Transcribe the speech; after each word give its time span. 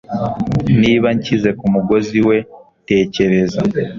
Niba 0.81 1.07
nshyize 1.17 1.49
kumugozi 1.59 2.19
we 2.27 2.37
tekereza 2.87 3.61